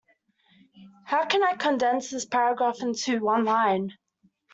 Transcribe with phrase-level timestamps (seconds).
[1.05, 3.93] How can I condense this paragraph into one line?